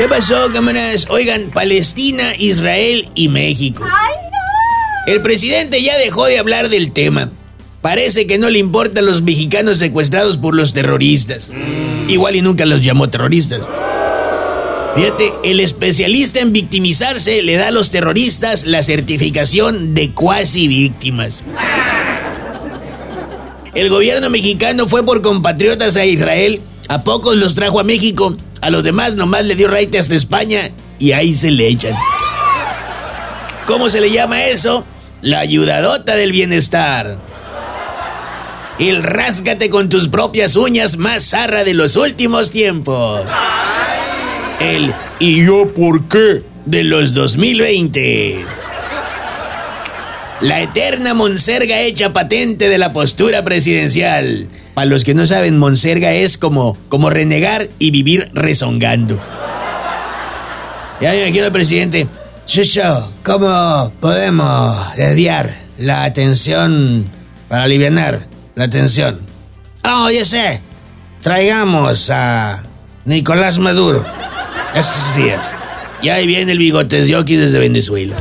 [0.00, 1.08] ¿Qué pasó, cámaras?
[1.10, 3.84] Oigan, Palestina, Israel y México.
[5.06, 7.30] El presidente ya dejó de hablar del tema.
[7.82, 11.52] Parece que no le importan los mexicanos secuestrados por los terroristas.
[12.08, 13.60] Igual y nunca los llamó terroristas.
[14.94, 21.42] Fíjate, el especialista en victimizarse le da a los terroristas la certificación de cuasi víctimas.
[23.74, 28.70] El gobierno mexicano fue por compatriotas a Israel, a pocos los trajo a México, a
[28.70, 31.94] los demás nomás le dio raite hasta España y ahí se le echan.
[33.66, 34.84] ¿Cómo se le llama eso?
[35.22, 37.30] La ayudadota del bienestar
[38.88, 43.22] el rásgate con tus propias uñas más zarra de los últimos tiempos.
[44.58, 46.42] El ¿y yo por qué?
[46.64, 48.44] de los 2020.
[50.40, 54.48] La eterna monserga hecha patente de la postura presidencial.
[54.80, 59.20] Para los que no saben, monserga es como, como renegar y vivir rezongando.
[61.02, 62.06] Ya me imagino al presidente.
[62.46, 67.04] Chucho, ¿cómo podemos desviar la atención
[67.50, 68.20] para aliviar
[68.54, 69.20] la atención.
[69.84, 70.62] Oh, ya sé.
[71.20, 72.62] Traigamos a
[73.04, 74.02] Nicolás Maduro.
[74.74, 75.56] Estos días.
[76.00, 78.16] Y ahí viene el bigotes yoki desde Venezuela.